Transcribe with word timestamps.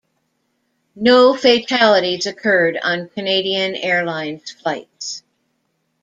No 0.95 1.35
fatalities 1.35 2.25
occurred 2.25 2.75
on 2.75 3.07
Canadian 3.09 3.75
Airlines 3.75 4.49
flights. 4.49 5.21